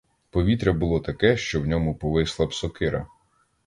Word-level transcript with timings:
Повітря 0.29 0.73
було 0.73 0.99
таке, 0.99 1.37
що 1.37 1.61
в 1.61 1.67
ньому 1.67 1.95
повисла 1.95 2.45
б 2.45 2.53
сокира. 2.53 3.07